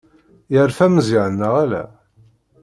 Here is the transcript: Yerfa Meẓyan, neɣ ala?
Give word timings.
Yerfa 0.53 0.87
Meẓyan, 0.93 1.33
neɣ 1.39 1.53
ala? 1.63 1.83